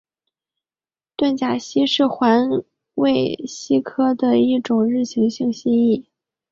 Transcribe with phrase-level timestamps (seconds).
[1.15, 2.49] 盾甲蜥是环
[2.95, 6.05] 尾蜥科的一种日行性蜥蜴。